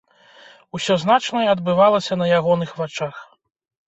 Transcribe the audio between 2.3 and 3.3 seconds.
ягоных вачах.